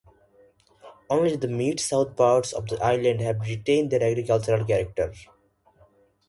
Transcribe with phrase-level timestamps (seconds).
[1.11, 5.13] Only the mid-south parts of the island have retained their agricultural character.